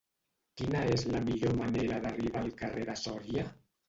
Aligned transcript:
Quina 0.59 0.79
és 0.93 1.03
la 1.15 1.19
millor 1.25 1.53
manera 1.59 1.99
d'arribar 2.05 2.41
al 2.41 2.49
carrer 2.63 2.87
de 2.89 2.97
Sòria? 3.03 3.45